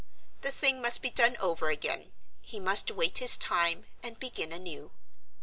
[0.41, 2.11] The thing must be done over again;
[2.41, 4.93] he must wait his time and begin anew.